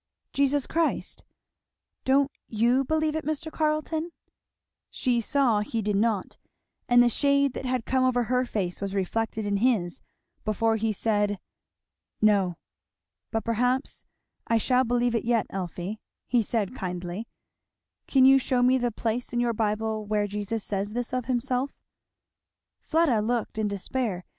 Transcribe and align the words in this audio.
"Jesus 0.33 0.65
Christ. 0.65 1.23
Don't 2.05 2.31
you 2.47 2.83
believe 2.83 3.15
it, 3.15 3.23
Mr. 3.23 3.51
Carleton?" 3.51 4.09
She 4.89 5.21
saw 5.21 5.59
he 5.59 5.83
did 5.83 5.95
not, 5.95 6.37
and 6.89 7.03
the 7.03 7.07
shade 7.07 7.53
that 7.53 7.67
had 7.67 7.85
come 7.85 8.03
over 8.03 8.23
her 8.23 8.43
face 8.43 8.81
was 8.81 8.95
reflected 8.95 9.45
in 9.45 9.57
his 9.57 10.01
before 10.43 10.77
he 10.77 10.91
said 10.91 11.37
"No." 12.19 12.57
"But 13.29 13.43
perhaps 13.45 14.03
I 14.47 14.57
shall 14.57 14.83
believe 14.85 15.13
it 15.13 15.23
yet, 15.23 15.45
Elfie," 15.51 15.99
he 16.25 16.41
said 16.41 16.73
kindly. 16.73 17.27
"Can 18.07 18.25
you 18.25 18.39
shew 18.39 18.63
me 18.63 18.79
the 18.79 18.91
place 18.91 19.31
in 19.33 19.39
your 19.39 19.53
Bible 19.53 20.03
where 20.07 20.25
Jesus 20.25 20.63
says 20.63 20.93
this 20.93 21.13
of 21.13 21.25
himself?" 21.25 21.77
Fleda 22.81 23.21
looked 23.21 23.59
in 23.59 23.67
despair. 23.67 24.25